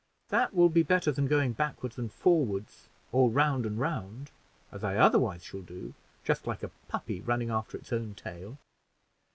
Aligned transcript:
That 0.29 0.55
will 0.55 0.69
be 0.69 0.81
better 0.81 1.11
than 1.11 1.27
going 1.27 1.53
backward 1.53 1.95
and 1.99 2.11
forward, 2.11 2.65
or 3.11 3.29
round 3.29 3.67
and 3.67 3.79
round, 3.79 4.31
as 4.71 4.83
I 4.83 4.95
shall 4.95 5.03
otherwise 5.03 5.47
do, 5.51 5.93
just 6.23 6.47
like 6.47 6.63
a 6.63 6.71
puppy 6.87 7.21
running 7.21 7.51
alter 7.51 7.77
its 7.77 7.93
own 7.93 8.15
tail. 8.15 8.57